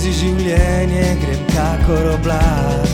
[0.00, 2.88] Življenje grem kakor oblak.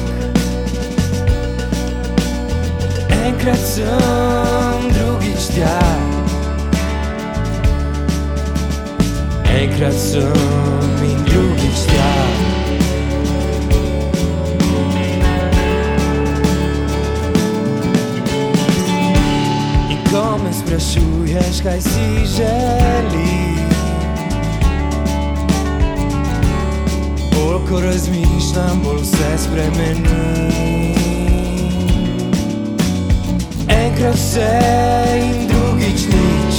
[3.14, 5.78] Enkrat sem, drugič tja.
[9.55, 12.11] Enkrat sem in drugič tja.
[19.95, 23.36] In ko me sprašuješ, kaj si želiš,
[27.69, 30.95] ko razmišljam, bolj vse spremenim.
[33.69, 34.51] Enkrat vse
[35.16, 36.56] in drugič nič.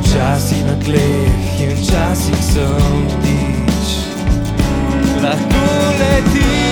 [0.00, 3.88] Včasih na tleh in včasih sem ptič.
[5.22, 5.66] Lahko
[5.98, 6.65] letim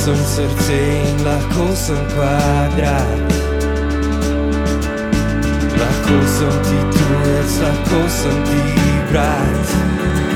[0.00, 0.78] sem srce
[1.10, 3.32] in lahko sem kvadrat.
[5.80, 8.62] Lahko sem ti tujec, lahko sem ti
[9.12, 10.29] brat.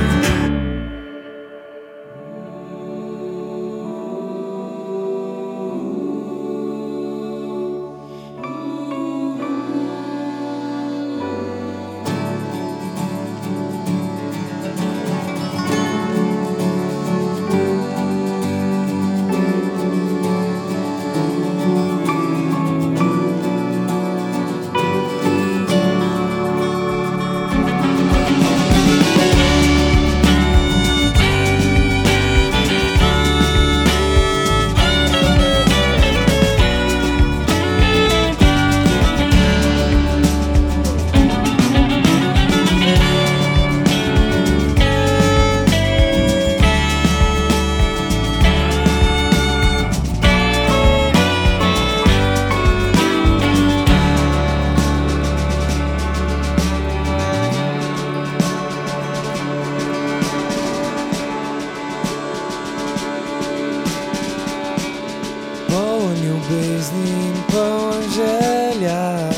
[66.25, 69.31] Poln ljubezni in poln želja.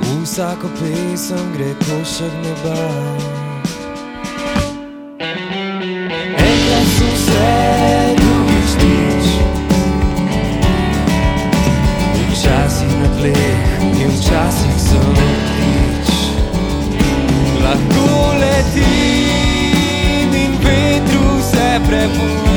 [0.00, 2.80] V vsako pesem gre košek neba.
[6.38, 7.50] Enkrat sem vse,
[8.16, 9.26] drugič nič.
[12.32, 13.60] Včasih na tleh
[14.02, 16.08] in včasih sem ptič.
[17.62, 22.49] Lahko letim in vetru se prepustim.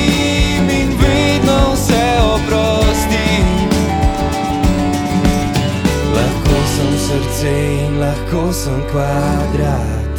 [0.81, 3.47] in vedno vse oprostim.
[6.17, 7.55] Lahko sem srce
[7.87, 10.19] in lahko sem kvadrat.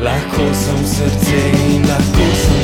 [0.00, 2.61] Lahko sem srce in lahko sem.